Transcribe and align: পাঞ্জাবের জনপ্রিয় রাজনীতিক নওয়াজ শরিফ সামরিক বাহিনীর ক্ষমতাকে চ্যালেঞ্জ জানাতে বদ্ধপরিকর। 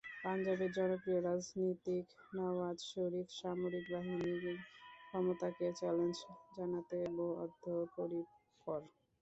পাঞ্জাবের 0.23 0.71
জনপ্রিয় 0.77 1.19
রাজনীতিক 1.21 2.05
নওয়াজ 2.33 2.77
শরিফ 2.89 3.27
সামরিক 3.39 3.85
বাহিনীর 3.93 4.43
ক্ষমতাকে 5.07 5.65
চ্যালেঞ্জ 5.79 6.17
জানাতে 6.57 6.97
বদ্ধপরিকর। 7.17 8.81